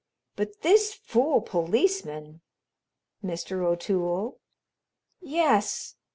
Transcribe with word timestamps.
But 0.35 0.61
this 0.63 0.95
fool 0.95 1.41
policeman" 1.41 2.41
"Mr. 3.23 3.63
O'Toole?" 3.63 4.39
"Yes. 5.19 5.93